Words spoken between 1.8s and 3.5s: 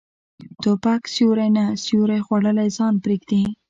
سیوری خوړلی ځای پرېږدي.